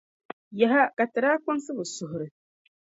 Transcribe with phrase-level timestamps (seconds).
[0.59, 0.83] Yaha!
[0.97, 2.27] Ka ti daa kpaŋsi bɛ suhiri.